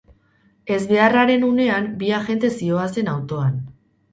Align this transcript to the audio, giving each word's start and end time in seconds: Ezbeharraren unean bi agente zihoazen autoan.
Ezbeharraren 0.77 1.45
unean 1.49 1.85
bi 1.99 2.09
agente 2.21 2.53
zihoazen 2.61 3.13
autoan. 3.17 3.63